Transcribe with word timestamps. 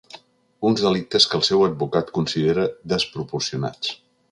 Uns 0.69 0.79
delictes 0.85 1.27
que 1.33 1.37
el 1.39 1.43
seu 1.49 1.61
advocat 1.67 2.11
considera 2.17 2.65
desproporcionats. 2.95 3.95